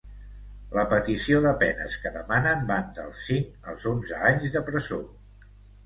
La 0.77 0.85
petició 0.93 1.41
de 1.43 1.51
penes 1.65 1.99
que 2.05 2.13
demanen 2.17 2.67
van 2.73 2.91
dels 2.99 3.23
cinc 3.29 3.71
als 3.75 3.89
onze 3.95 4.27
anys 4.35 4.59
de 4.59 4.69
presó. 4.73 5.05